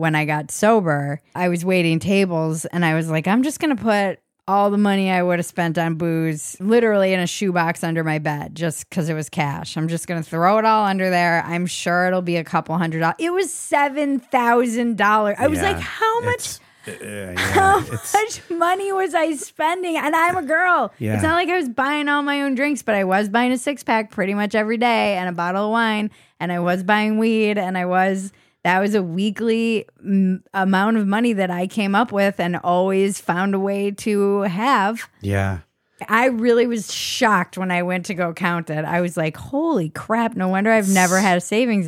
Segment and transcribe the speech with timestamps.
[0.00, 3.76] when I got sober, I was waiting tables and I was like, I'm just going
[3.76, 7.84] to put all the money I would have spent on booze literally in a shoebox
[7.84, 9.76] under my bed just because it was cash.
[9.76, 11.44] I'm just going to throw it all under there.
[11.46, 13.14] I'm sure it'll be a couple hundred dollars.
[13.20, 15.34] It was $7,000.
[15.38, 16.58] I was Yeah, like, how much?
[16.88, 19.96] uh, yeah, How much money was I spending?
[19.96, 20.92] And I'm a girl.
[20.98, 21.14] Yeah.
[21.14, 23.58] It's not like I was buying all my own drinks, but I was buying a
[23.58, 26.10] six pack pretty much every day and a bottle of wine.
[26.40, 27.58] And I was buying weed.
[27.58, 28.32] And I was,
[28.62, 33.20] that was a weekly mm, amount of money that I came up with and always
[33.20, 35.08] found a way to have.
[35.20, 35.60] yeah.
[36.08, 38.86] I really was shocked when I went to go count it.
[38.86, 41.78] I was like, holy crap, no wonder I've never had a savings